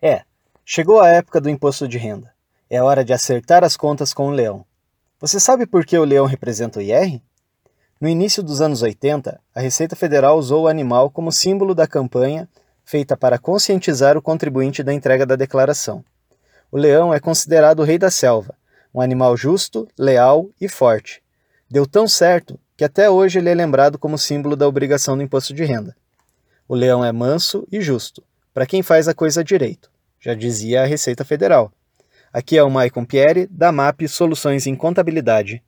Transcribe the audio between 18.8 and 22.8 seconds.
um animal justo, leal e forte. Deu tão certo